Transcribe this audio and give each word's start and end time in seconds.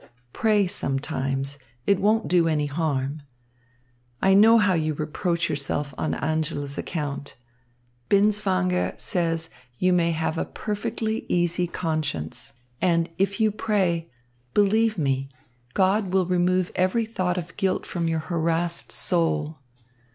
Pray 0.33 0.65
sometimes. 0.65 1.59
It 1.85 1.99
won't 1.99 2.27
do 2.27 2.47
any 2.47 2.65
harm. 2.65 3.21
I 4.19 4.33
know 4.33 4.57
how 4.57 4.73
you 4.73 4.95
reproach 4.95 5.47
yourself 5.47 5.93
on 5.95 6.13
Angèle's 6.15 6.75
account. 6.75 7.35
Binswanger 8.09 8.99
says 8.99 9.51
you 9.77 9.93
may 9.93 10.09
have 10.09 10.39
a 10.39 10.45
perfectly 10.45 11.27
easy 11.29 11.67
conscience. 11.67 12.53
And 12.81 13.11
if 13.19 13.39
you 13.39 13.51
pray, 13.51 14.09
believe 14.55 14.97
me, 14.97 15.29
God 15.75 16.11
will 16.11 16.25
remove 16.25 16.71
every 16.73 17.05
thought 17.05 17.37
of 17.37 17.55
guilt 17.55 17.85
from 17.85 18.07
your 18.07 18.21
harassed 18.21 18.91
soul. 18.91 19.59